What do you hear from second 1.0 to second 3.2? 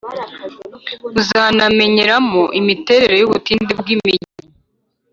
Uzanamenyeramo imiterere